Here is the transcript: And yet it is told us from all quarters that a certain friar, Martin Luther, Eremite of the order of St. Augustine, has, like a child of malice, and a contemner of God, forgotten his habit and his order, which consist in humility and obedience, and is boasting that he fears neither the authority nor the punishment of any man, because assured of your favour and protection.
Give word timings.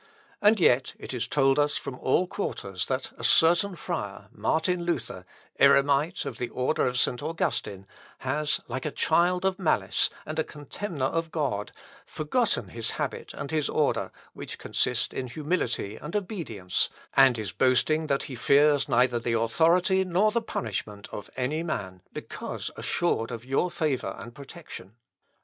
And 0.41 0.59
yet 0.59 0.95
it 0.97 1.13
is 1.13 1.27
told 1.27 1.59
us 1.59 1.77
from 1.77 1.99
all 1.99 2.25
quarters 2.25 2.87
that 2.87 3.11
a 3.19 3.23
certain 3.23 3.75
friar, 3.75 4.29
Martin 4.31 4.83
Luther, 4.83 5.27
Eremite 5.59 6.25
of 6.25 6.39
the 6.39 6.49
order 6.49 6.87
of 6.87 6.97
St. 6.97 7.21
Augustine, 7.21 7.85
has, 8.21 8.59
like 8.67 8.87
a 8.87 8.89
child 8.89 9.45
of 9.45 9.59
malice, 9.59 10.09
and 10.25 10.39
a 10.39 10.43
contemner 10.43 11.05
of 11.05 11.29
God, 11.29 11.71
forgotten 12.07 12.69
his 12.69 12.89
habit 12.97 13.31
and 13.35 13.51
his 13.51 13.69
order, 13.69 14.11
which 14.33 14.57
consist 14.57 15.13
in 15.13 15.27
humility 15.27 15.97
and 15.97 16.15
obedience, 16.15 16.89
and 17.15 17.37
is 17.37 17.51
boasting 17.51 18.07
that 18.07 18.23
he 18.23 18.33
fears 18.33 18.89
neither 18.89 19.19
the 19.19 19.33
authority 19.33 20.03
nor 20.03 20.31
the 20.31 20.41
punishment 20.41 21.07
of 21.11 21.29
any 21.37 21.61
man, 21.61 22.01
because 22.11 22.71
assured 22.75 23.29
of 23.29 23.45
your 23.45 23.69
favour 23.69 24.15
and 24.17 24.33
protection. 24.33 24.95